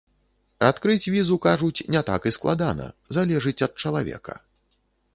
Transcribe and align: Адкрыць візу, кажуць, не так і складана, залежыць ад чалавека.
Адкрыць 0.69 1.11
візу, 1.15 1.35
кажуць, 1.47 1.85
не 1.97 2.03
так 2.09 2.21
і 2.31 2.33
складана, 2.39 2.91
залежыць 3.19 3.57
ад 3.67 3.73
чалавека. 3.85 4.33